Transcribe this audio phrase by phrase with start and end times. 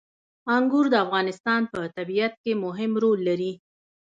[0.55, 3.51] انګور د افغانستان په طبیعت کې مهم رول لري.